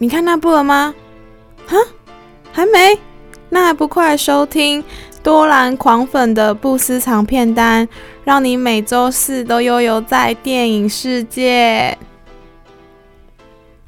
[0.00, 0.94] 你看那部了吗？
[1.66, 1.76] 哈，
[2.52, 2.96] 还没？
[3.48, 4.82] 那还不快收听
[5.24, 7.88] 多兰狂粉的不私藏片单，
[8.22, 11.98] 让你每周四都悠游在电影世界。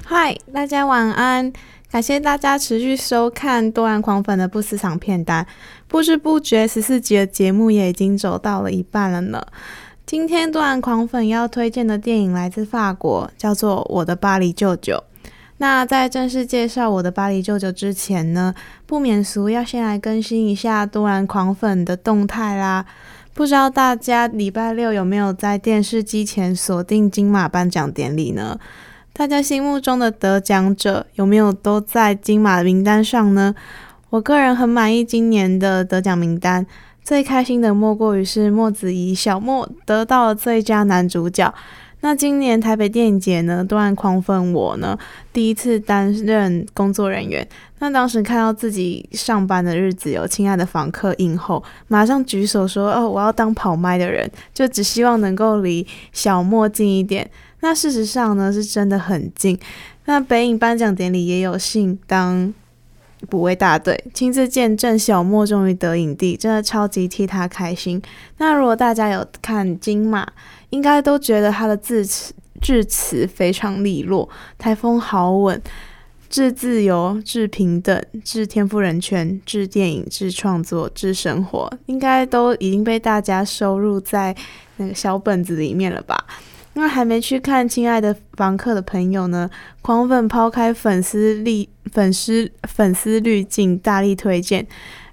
[0.03, 1.53] 嗨，大家晚安！
[1.89, 5.47] 感谢大家持续收看多兰狂粉的不私藏片单。
[5.87, 9.41] 不知不觉，十四集的节目也已经走到了一半了呢。
[10.05, 14.95] 今天多兰狂粉要推荐的电影来自法国，叫做《我的巴黎舅舅》。
[15.61, 18.51] 那在正式介绍《我的巴黎舅舅》之前呢，
[18.87, 22.83] 不免俗要先来更新一下多兰狂粉的动态啦。
[23.35, 28.57] 不知道大家礼拜六有没有在电视机前锁定金马颁奖典礼呢？
[29.13, 33.53] 大家心目中的得奖者有没有都在金马的名单上呢？
[34.09, 36.65] 我个人很满意今年的得奖名单。
[37.03, 41.53] 最开心的莫过于是莫子仪小莫得到了最佳男主角。
[42.01, 44.97] 那今年台北电影节呢，多兰狂分我呢
[45.31, 47.47] 第一次担任工作人员。
[47.79, 57.29] 那当时看到自己上班的日子有《亲爱的房客》映后，马上举手说：“哦，我要当跑麦的人，就只希望能够离小莫近一点。”
[57.61, 59.57] 那事实上呢，是真的很近。
[60.05, 62.53] 那北影颁奖典礼也有幸当。
[63.29, 68.01] 补位大队亲自见证小莫终于得影帝，真的超级替他开心。
[68.39, 70.27] 那如果大家有看金马，
[70.71, 74.27] 应该都觉得他的字词致词非常利落，
[74.57, 75.61] 台风好稳，
[76.29, 84.35] 致自由、致平等、致天赋人权、致电影、致创作、致生活，应该都已经被大家收入在
[84.77, 86.25] 那个小本子里面了吧？
[86.73, 89.49] 那还没去看《亲爱的房客》的朋友呢，
[89.81, 94.65] 狂粉抛开粉丝滤粉丝粉丝滤镜，大力推荐。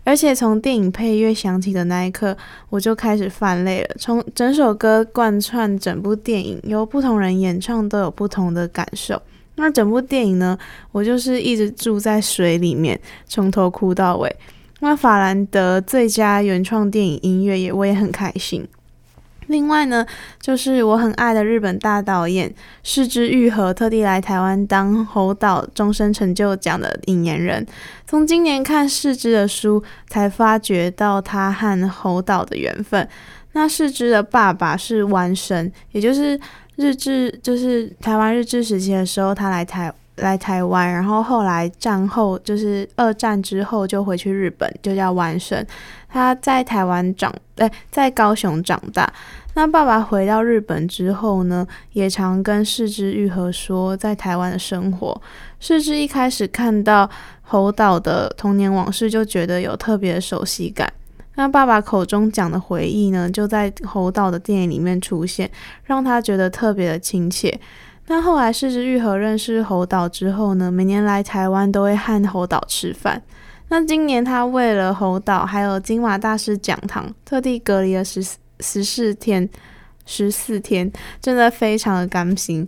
[0.08, 2.34] 而且从电影配乐响起的那一刻，
[2.70, 3.94] 我就开始泛泪了。
[3.98, 9.20] 从整首歌贯穿整部电影，由不同人演唱都有不同的感受。
[9.56, 10.58] 那整部电影呢，
[10.92, 14.34] 我就是一直住在水里面，从头哭到尾。
[14.80, 18.66] 那法兰德最佳原创电影音乐也我也很开心。
[19.48, 20.06] 另外呢，
[20.40, 27.66] 就是我很爱的日本大导演是枝裕和，特地来台湾当侯导终身成就奖的引言人。
[28.06, 33.06] 从今年看是枝的书，才发觉到他和侯导的缘分。
[33.52, 36.38] 那是枝的爸爸是丸神，也就是
[36.76, 45.64] 日治，就是台湾日治时期的时候，他来台来台湾，然后后来战后就是二战之后就回去日本，就叫完胜。
[46.08, 49.12] 他在台湾长，哎，在高雄长大。
[49.54, 55.20] 那爸爸回到日本之后呢，也常跟是枝裕和说在台湾的生活。
[55.58, 57.08] 是枝一开始看到
[57.42, 60.92] 侯导的童年往事，就觉得有特别的熟悉感。
[61.34, 65.50] 那爸爸口中讲的回忆呢，就在侯导的电影里面出现，
[65.84, 67.60] 让他觉得特别的亲切。
[68.08, 73.22] 那后来世之愈合认识侯导之后呢，每年来台湾都会和侯导吃饭。
[73.68, 78.20] 那今年他为了侯导，还有金马大师讲堂，特地隔离了十。
[78.60, 79.48] 十四天，
[80.08, 82.66] 十四天，真的非常的甘心。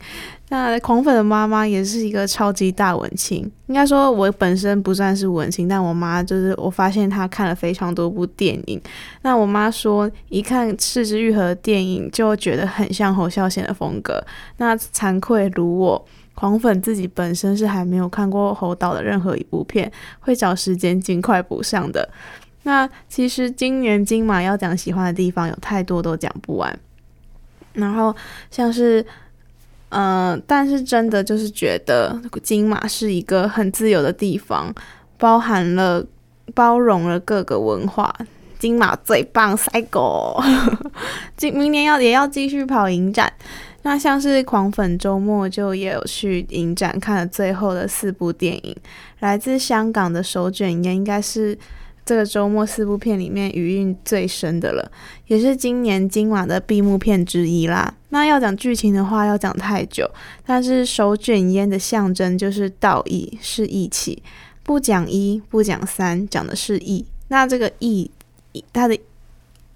[0.51, 8.79] 那狂粉的妈妈也是一个超级大文青，应该说我本身不算是文青，但我妈就是我发现她看了非常多部电影。
[9.23, 14.23] 那我妈说，一看赤之愈合的电影，就觉得很像侯孝贤的风格。
[14.59, 22.07] 那惭愧如我，狂粉自己本身是还没有看过侯导的任何一部片，会找时间尽快补上的。
[22.65, 26.79] 那其实今年金马要讲喜欢的地方有太多都讲不完，
[27.73, 28.15] 然后
[28.51, 29.01] 像是，
[29.91, 34.75] 嗯、呃，但是真的就是觉得金马是一个很自由的地方，
[35.19, 36.05] 包含了
[36.55, 38.15] 包容了各个文化。
[38.59, 40.39] 金马最棒，赛狗！
[41.37, 43.33] 今明年要也要继续跑影展，
[43.83, 48.77] 那像是狂粉周末就也有去影展看了最后的四部电影，
[49.21, 51.57] 来自香港的手卷烟应该是。
[52.11, 54.91] 这个周末四部片里面余韵最深的了，
[55.29, 57.95] 也是今年今晚的闭幕片之一啦。
[58.09, 60.11] 那要讲剧情的话，要讲太久。
[60.45, 64.21] 但是手卷烟的象征就是道义，是义气。
[64.65, 67.07] 不讲一，不讲三，讲的是义。
[67.29, 68.11] 那这个义，
[68.73, 68.99] 它的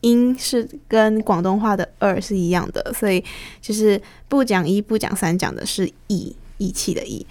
[0.00, 3.22] 音是跟广东话的二是一样的，所以
[3.62, 7.24] 就是不讲一，不讲三，讲的是义，义气的义。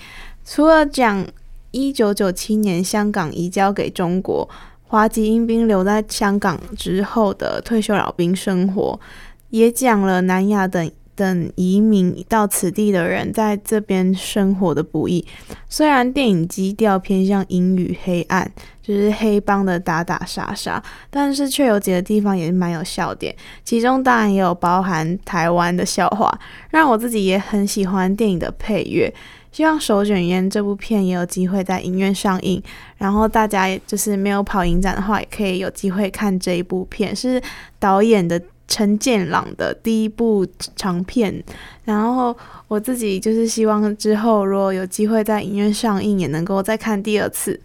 [0.45, 1.27] 除了讲
[1.71, 4.49] 一九九七年香港移交给中国。
[4.94, 9.00] 华籍英兵留在香港之后的退休老兵生活，
[9.50, 15.25] 也讲了南亚等等移民到此地的人在这边生活的不易。
[15.68, 18.48] 虽然电影基调偏向阴郁黑暗，
[18.84, 20.80] 就是黑帮的打打杀杀，
[21.10, 23.36] 但是却有几个地方也是蛮有笑点。
[23.63, 29.12] 其中当然也有包含台湾的笑话，让我自己也很喜欢电影的配乐。
[29.53, 32.61] 希望《手卷烟》这部片也有机会在影院上映，
[32.97, 37.39] 然后大家就是没有跑影展的话，也可以有机会看这一部片，是
[37.77, 40.45] 导演的陈建朗的第一部
[40.75, 41.41] 长片。
[41.85, 42.35] 然后
[42.67, 47.59] 我自己就是希望之后如果有机会在影院上映，也能够再看第二次。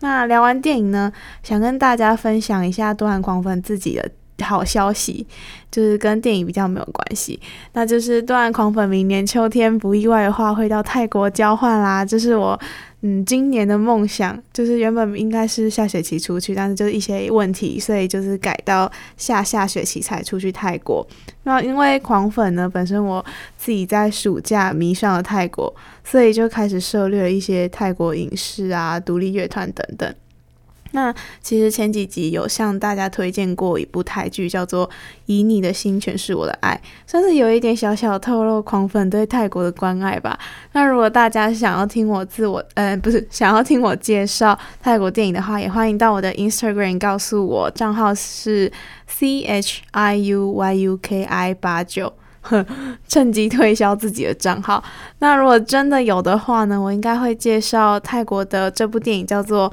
[0.00, 1.10] 那聊完电影呢，
[1.42, 4.10] 想跟大家分享一下多兰狂粉自己的。
[4.42, 5.26] 好消息，
[5.70, 7.40] 就是跟电影比较没有关系，
[7.72, 12.58] 那就是段狂粉明年秋天不意外的话会到泰国交换啦，这是我
[13.02, 21.06] 嗯今年的梦想，就是原本应该是下学期出去，但是就是一些问题，所以就是改到下下学期才出去泰国。
[21.44, 23.24] 那因为狂粉呢，本身我
[23.56, 25.74] 自己在暑假迷上了泰国，
[26.04, 30.14] 所以就开始涉猎了一些泰国影视啊、独立乐团等等。
[30.92, 34.86] 那其实前几集有向大家推荐过一部台剧，叫做
[35.26, 36.80] 《以你的心诠释我的爱》，
[37.10, 40.38] 算是有一点小小透露狂粉对泰国的关爱吧。
[40.72, 48.70] 那如果大家想要听我自我，呃，不是想要听我介绍泰国电影的话，也欢迎到我的 Instagram 告诉我，账号是
[49.06, 52.12] C H I U Y U K I 八九，
[52.42, 52.64] 哼，
[53.08, 54.84] 趁机推销自己的账号。
[55.20, 59.72] 那如果真的有的话呢，我应该会介绍泰国的这部电影，叫做。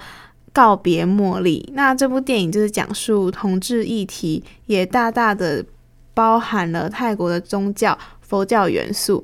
[0.51, 5.63] 告别茉莉，那这部电影就是讲述同志议题，也大大的
[6.13, 9.23] 包含了泰国的宗教佛教元素。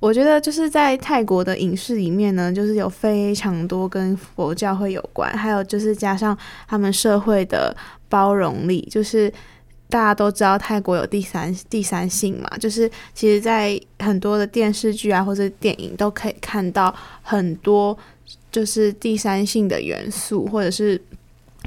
[0.00, 6.36] 我觉得就是在泰国的影视里面呢，就是有非常多跟佛教会有关，还有就是加上
[6.66, 7.76] 他们社会的
[8.08, 9.32] 包容力，就是
[9.88, 17.96] 大家都知道泰国有第三第三性嘛，就是其实在很多的电视剧啊或者电影都可以看到很多。
[18.50, 21.00] 就是第三性的元素，或者是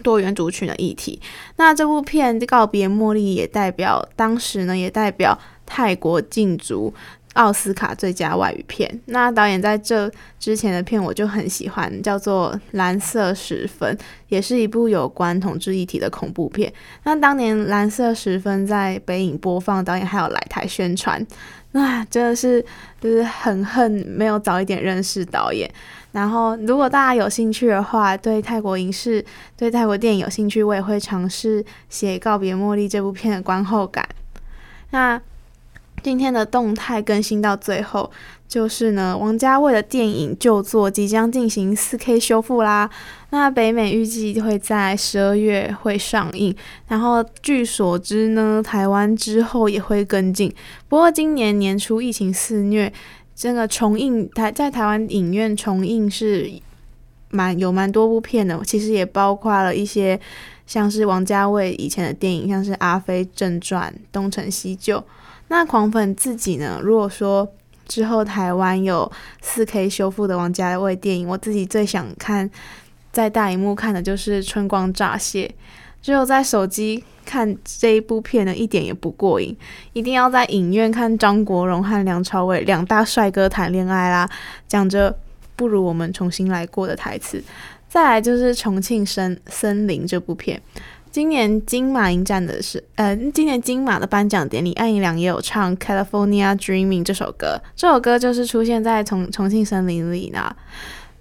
[0.04, 1.20] 多元族群的议题。
[1.58, 6.94] 那这部片《告别茉莉》也代表当时呢，也代表泰国竞逐
[7.34, 9.00] 奥斯卡最佳外语片。
[9.06, 13.96] 那导演在这之前的片我就很喜欢，叫做《蓝色十分》，
[14.30, 16.74] 也是一部有关同志议题的恐怖片。
[17.04, 21.26] 那当年《蓝色十分》在北影播放，导演还有来台宣传。
[21.72, 22.66] 那真的是
[23.00, 25.70] 就是很恨没有早一点认识导演。
[26.12, 29.24] 然后，如果大家有兴趣的话，对泰国影视、
[29.56, 34.10] 对泰国电影有兴趣，我也会尝试写《告别茉莉》这部片的观后感。
[34.90, 35.22] 那
[36.02, 38.10] 今天的动态更新到最后，
[38.48, 42.90] 就是呢，王家卫的电影旧作即将进行 4K 修复啦。
[43.30, 46.56] 那北美预计会在十二月会上映，
[46.88, 50.52] 然后据所知呢，台湾之后也会跟进。
[50.88, 52.92] 不过今年年初疫情肆虐。
[53.40, 56.52] 这个重映台在台湾影院重映是
[57.30, 60.20] 蛮有蛮多部片的，其实也包括了一些
[60.68, 64.98] 像是王家卫以前的电影，像是《阿飞正传》《东成西就》。
[65.48, 66.82] 那狂粉自己呢？
[66.84, 67.50] 如果说
[67.88, 69.10] 之后台湾有
[69.42, 72.52] 4K 修复的王家卫电影，我自己最想看
[73.14, 75.48] 在大荧幕看的就是《春光乍泄》。
[76.02, 79.56] 只有在手机看这一部片呢，一点也不过瘾，
[79.94, 84.30] 一定要在影院看张国荣和梁朝伟两大帅哥谈恋爱啦，
[84.68, 85.16] 讲着
[85.56, 87.44] 不如我们重新来过的台词。
[87.88, 90.62] 再来就是《重庆森森林》这部片，
[91.12, 100.56] 今年金马影展的是，呃，今年金马的颁奖典礼，艾怡良也有唱《California Dreaming》这首歌，这首歌就是出现在重重庆森林里呢。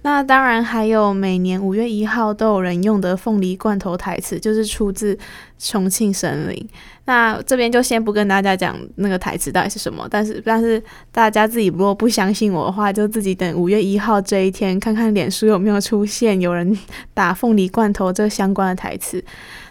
[0.09, 5.15] 那当然，还有每年五月一号都有人用的凤梨罐头台词，就是出自
[5.59, 6.57] 《重庆森林》。
[7.05, 16.75] 那这边就先不跟大家讲那个台词到底是什么，但是但是大家自己如果不相信我的话，就自己等五月一号这一天，看看脸书有没有出现有人
[17.13, 19.23] 打凤梨罐头这个相关的台词。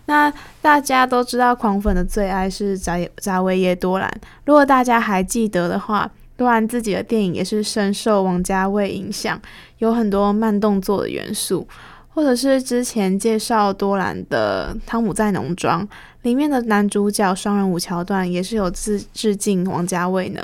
[0.06, 4.08] 那大家都知道，狂粉的最爱是扎扎维耶多兰。
[4.46, 9.42] 如果大家还记得的话，多兰自己的电影也是深受王家卫影响，
[9.80, 11.68] 有很多慢动作的元素，
[12.14, 15.84] 或者是之前介绍多兰的《汤姆在农庄》
[16.22, 20.42] 里面的男主角双人舞桥段，也是有致致敬王家卫呢。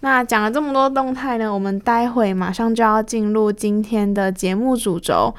[0.00, 5.34] 那讲了这么多动态呢，我们待会马上就要进入今天的节目主轴，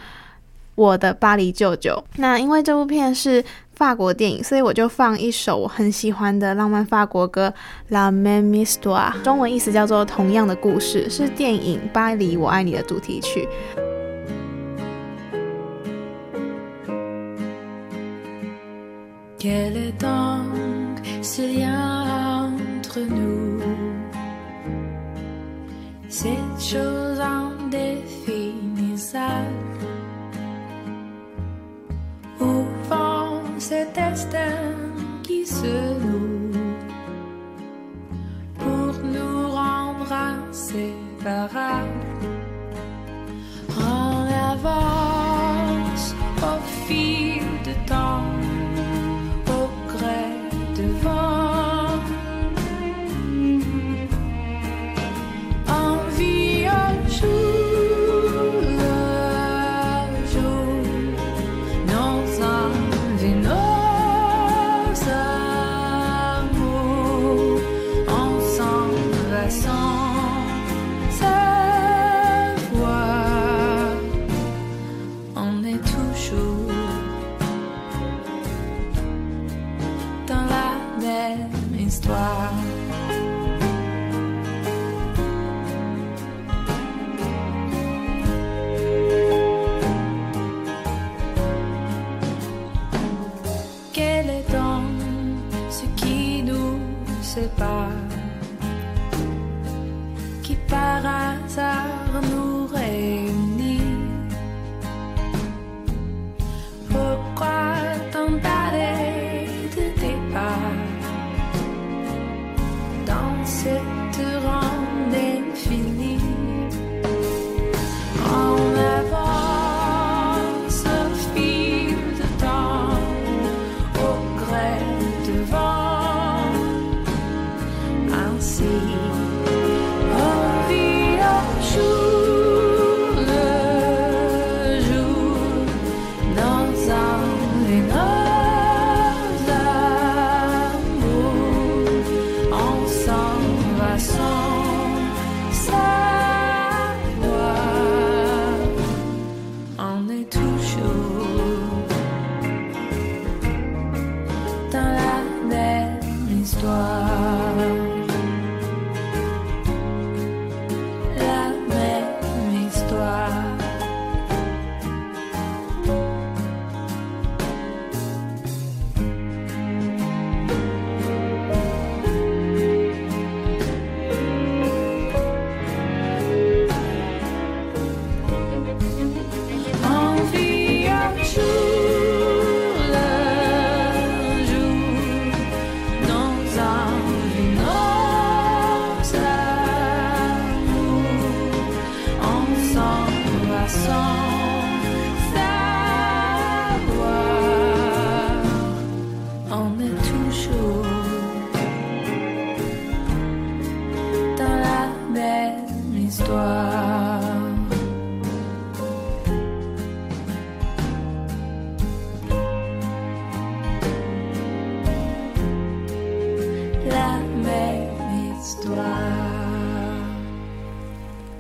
[0.76, 2.02] 我的巴黎舅舅。
[2.18, 3.44] 那因为这部片是
[3.80, 7.48] 法国电影，所以我就放一首我很喜欢的浪漫法国歌
[7.88, 13.48] 《La Même Histoire》，中文意思叫做《同样的故事》，是电影《巴黎我爱你》的主题曲。
[33.70, 34.58] cet destin
[35.22, 36.52] qui se noue
[38.58, 41.88] pour nous rendre inséparables
[43.80, 44.89] en avant.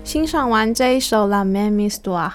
[0.09, 2.29] 欣赏完这一首《La Même Histoire》，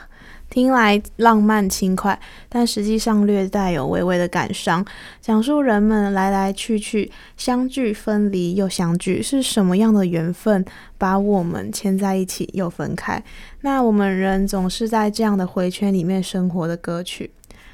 [0.55, 2.17] 听来浪漫轻快，
[2.49, 4.87] 但实际上略带有微微的感伤。
[5.21, 10.65] 讲述人们来来去去，相聚分离又相聚，是什么样的缘分
[10.97, 13.21] 把我们牵在一起又分开？
[13.63, 17.33] 那我们人总是在这样的回圈里面生活的歌曲。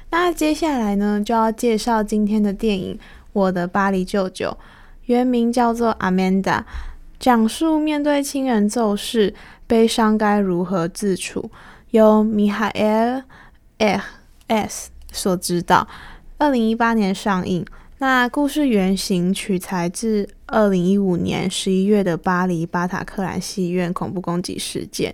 [0.09, 2.95] 那接下来呢，就要介绍今天的电影
[3.33, 4.47] 《我的巴黎舅舅》，
[5.05, 6.41] 原名叫做《Amanda》，
[7.19, 9.35] 讲述面对亲人骤逝。
[9.67, 11.49] 悲伤该如何自处？
[11.91, 13.23] 由米哈埃
[13.79, 14.01] 尔
[14.47, 15.85] ·S 所指导，
[16.37, 17.65] 二零一八年上映。
[17.97, 25.13] 那故事原型取材自二零一五年十一月的巴黎巴塔克兰戏院恐怖攻击事件。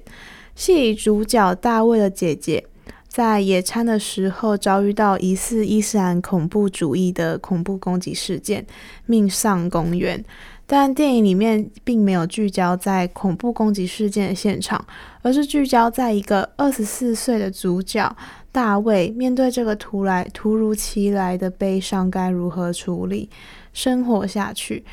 [0.55, 2.63] 戏里主角大卫的姐姐
[3.07, 8.63] 在野餐的时候遭遇到疑似伊斯兰恐怖主义的恐怖攻击事件，
[9.07, 10.23] 命丧公园。
[10.69, 14.85] 但电影里面并没有聚焦在恐怖攻击事件的现场，
[15.27, 18.15] 而是聚焦在一个二十四岁的主角
[18.49, 23.29] 大卫面对这个突来突如其来的悲伤该如何处理，
[23.73, 24.85] 生活下去。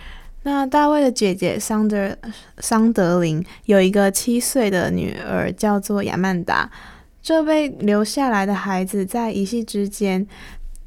[0.42, 2.16] 那大卫的姐姐桑德
[2.58, 6.68] 桑德林有一个七岁的女儿叫做亚曼达，
[7.22, 10.26] 这被留下来的孩子在一夕之间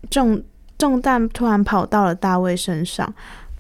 [0.10, 0.44] 重
[0.77, 3.13] 重担突然跑到了大卫身上。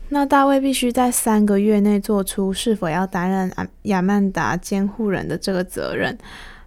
[0.09, 3.51] 那大卫必须在三个月内做出是否要担任
[3.83, 6.17] 亚曼达监护人的这个责任。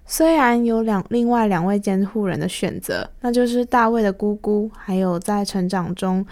[0.04, 6.26] 虽然有两另外两位监护人的选择，那就是大卫的姑姑，还有在成长中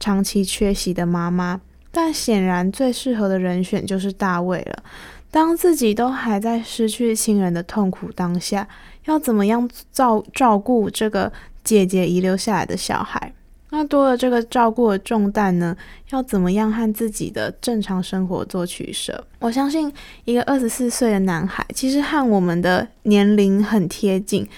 [0.00, 1.60] 长期缺席的妈妈，
[1.92, 4.82] 但显然最适合的人选就是大卫了。
[5.30, 8.66] 当自己都还在失去亲人的痛苦当下，
[9.04, 11.30] 要怎么样照照顾这个
[11.62, 13.30] 姐姐遗留下来的小孩？
[13.70, 15.76] 那多了这个照顾的重担呢，
[16.10, 19.22] 要怎么样和自己的正常生活做取舍？
[19.40, 19.92] 我相信
[20.24, 24.48] 一个二十四岁的男孩，其实和我们的年龄很贴近，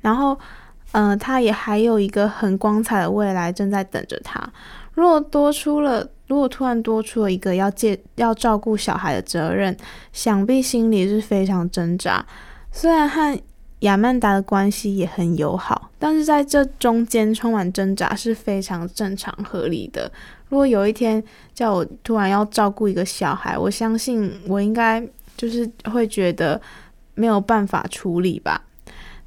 [0.00, 0.38] 然后，
[0.92, 4.42] 呃，他也还有一个很光彩的未来正在等着他。
[4.94, 9.76] 如果多出了，如果突然多出了一个要借要照顾小孩的责任，
[10.12, 12.24] 想必心里是非常挣扎。
[12.72, 13.38] 虽然和
[13.84, 20.10] 亚曼达的关系也很友好，但是在这中间充满挣扎是非常正常合理的。
[20.48, 21.22] 如果有一天
[21.54, 25.02] 叫我突然要照顾一个小孩，我相信我应该
[25.36, 26.60] 就是会觉得
[27.14, 28.62] 没有办法处理吧。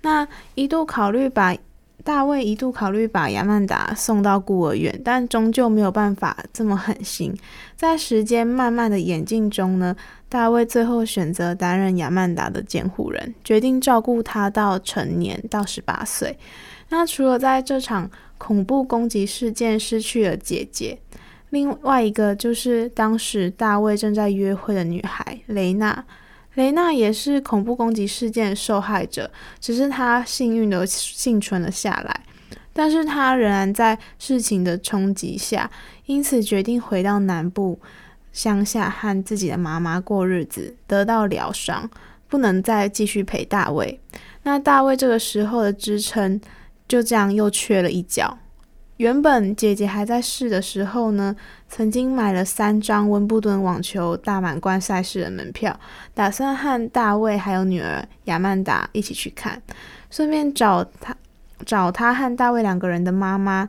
[0.01, 1.55] 那一度考虑把。
[2.03, 7.35] 大卫一度考虑把亚曼达送到孤儿院，但终究没有办法这么狠心。
[7.75, 9.93] 在时间慢慢的演进中呢，
[10.29, 16.37] 大卫最后选择担任亚曼达的监护人，决定照顾他到成年，到十八岁。
[16.89, 20.99] 那除了在这场恐怖攻击事件失去了姐姐，
[21.51, 26.05] 另外一个就是当时大卫正在约会的女孩雷娜。
[26.55, 29.29] 雷娜也是恐怖攻击事件的受害者，
[29.59, 32.21] 只是她幸运的幸存了下来。
[32.73, 35.69] 但是她仍然在事情的冲击下，
[36.07, 37.79] 因此决定回到南部
[38.37, 41.89] 乡下和自己的妈妈过日子，得到疗伤，
[42.27, 43.99] 不能再继续陪大卫。
[44.43, 46.39] 那大卫这个时候的支撑
[46.87, 48.37] 就这样又缺了一角。
[48.97, 51.35] 原本姐姐还在世的时候呢，
[51.67, 55.79] 曾经买了三张温布顿网球大满贯赛事的门票，
[56.13, 59.59] 打算和大卫还有女儿亚曼达一起去看，
[60.11, 61.17] 顺便找他
[61.65, 63.67] 找他和大卫两个人的妈妈。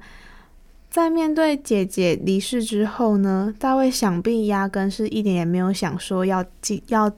[0.90, 7.10] 在面对姐姐离世之后呢，大卫想必压根是一点也没有想说要进要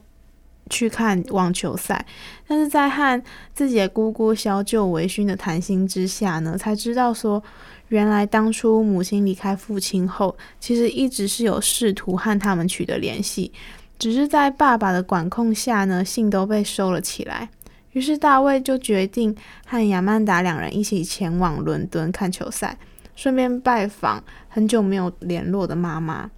[0.68, 2.04] 去看网球赛，
[2.46, 3.22] 但是在和
[3.54, 7.42] 自己的姑姑小酒微醺的谈心之下呢，才知道说。
[7.88, 13.50] 原来当初母亲离开父亲后，其实一直是有试图和他们取得联系，
[13.98, 17.48] 只是在爸爸的管控下呢，信都被收了起来。
[17.90, 19.34] 于是大卫就决定
[19.66, 22.78] 和亚曼达两人一起前往伦敦看球赛，
[23.14, 26.30] 顺便拜访很久没有联络的妈妈。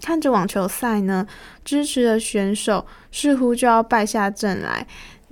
[0.00, 1.26] 看着网球赛呢，
[1.64, 4.86] 支持的选手似乎就要败下阵来，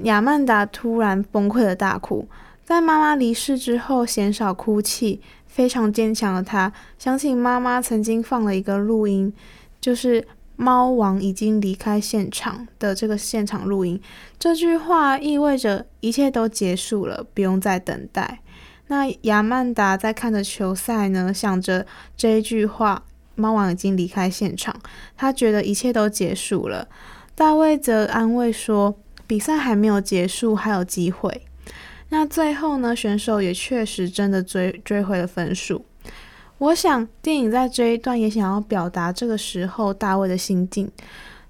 [0.04, 2.28] 亚曼达突然崩溃的大哭。
[2.64, 9.32] 在妈妈离世之后，鲜少哭泣，非常坚强的她，想起妈妈曾经放了一个录音，
[9.80, 13.98] 就是猫王已经离开现场的这个现场录音，
[14.38, 18.40] 这句话意味着一切都结束了，不用再等待。
[18.88, 24.74] 那亚曼达在看着球赛呢，想着这一句话，猫王已经离开现场，
[25.16, 26.88] 他觉得一切都结束了。
[27.34, 28.96] 大卫则安慰说，
[29.26, 31.42] 比赛还没有结束，还有机会。
[32.08, 35.84] 那最后呢，选手也确实真的追追回了分数。
[36.56, 40.90] 我想电影在这一段也想要表达这个时候大卫的心境。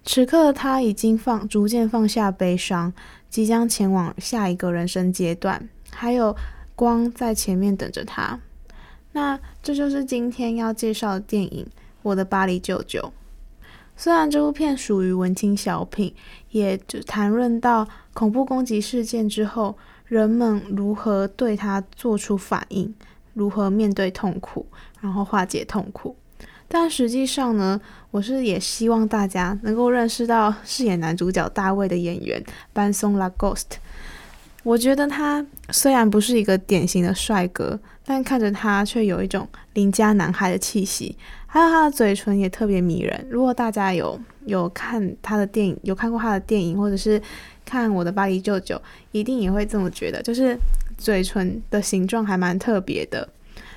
[0.04, 2.92] 此刻他已经放逐渐放下悲伤，
[3.30, 6.36] 即将前往下一个人生阶段，还有
[6.78, 8.38] 光在前面等着他。
[9.10, 11.66] 那这就是今天要介绍的电影
[12.02, 13.00] 《我的巴黎舅舅》。
[13.96, 16.14] 虽然这部片属于文青小品，
[16.50, 19.76] 也就谈论到恐怖攻击事件之后。
[20.08, 22.94] 人们如何对他做出反应，
[23.34, 24.64] 如何面对痛苦，
[25.02, 26.16] 然后化解痛苦。
[26.66, 27.78] 但实际上呢，
[28.10, 33.76] 我是也希望大家能够认识到饰演男主角大卫的演员班松拉 Ghost。
[34.62, 41.16] 我觉得他虽然不是一个典型的帅哥，但看着他却有一种邻家男孩的气息，
[41.46, 43.26] 还有他的嘴唇也特别迷人。
[43.30, 47.20] 如果大家有有看他的电影，有看过他的电影，或者是。
[47.70, 48.80] 看我的巴黎舅舅，
[49.12, 50.56] 一定也会这么觉得，就是
[50.96, 53.28] 嘴唇的形状还蛮特别的。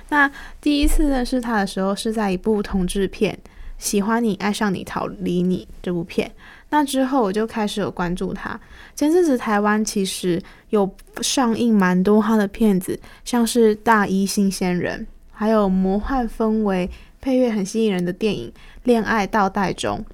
[0.08, 3.38] 那第一次认识他的时候，是在一部同志片
[3.76, 6.32] 《喜欢你爱上你逃离你》这部片。
[6.72, 8.58] 那之后我就开始有关注他。
[8.96, 18.50] 前阵子台湾其实有上映蛮多他的片子，像是《大一新鲜人》，还有魔幻氛围、配乐很吸引人的电影
[18.82, 20.04] 《恋爱倒带中》。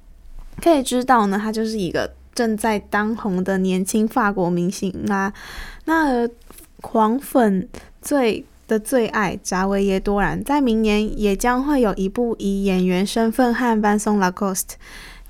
[0.61, 2.13] 可以知道呢，他就是一个。
[2.35, 5.33] 正在当红的年轻法国明星啊，
[5.83, 6.25] 那
[6.79, 7.67] 狂粉
[8.01, 14.75] 最的最爱扎维耶多兰，在明年也将会有一部以演员身份和班松拉科斯特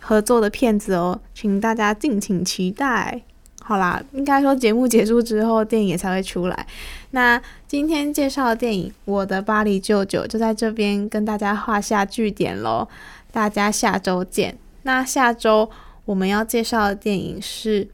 [0.09, 3.21] 合作的片子哦，请大家敬请期待。
[3.61, 6.65] 好啦，应该说节目结束之后，电影才会出来。
[7.11, 12.87] 那今天介绍的电影《我的巴黎舅舅》就在这边跟大家画下句点喽，
[13.31, 14.57] 大家下周见。
[14.81, 15.69] 那下周。
[16.05, 17.85] 我们要介绍的电影是《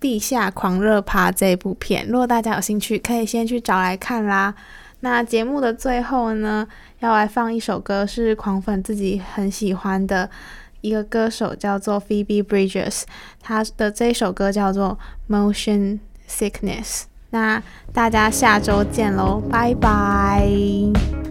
[0.00, 4.54] 地下狂热趴》这部片，如果大家有兴趣，可以先去找来看啦。
[5.00, 6.66] 那节目的最后呢，
[7.00, 10.30] 要来放一首歌，是狂粉自己很喜欢的
[10.80, 13.02] 一个歌手，叫做 Phoebe Bridges，
[13.40, 14.98] 他的这首歌叫做
[15.32, 16.84] 《Motion Sickness》。
[17.30, 17.62] 那
[17.92, 21.29] 大家下周见喽，拜拜。